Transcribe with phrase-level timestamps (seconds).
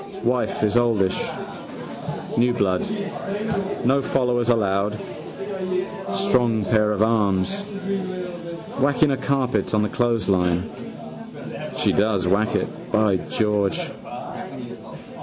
[0.23, 1.21] Wife is oldish.
[2.35, 2.81] New blood.
[3.85, 4.99] No followers allowed.
[6.15, 7.61] Strong pair of arms.
[8.79, 10.67] Whacking a carpet on the clothesline.
[11.77, 13.79] She does whack it, by George.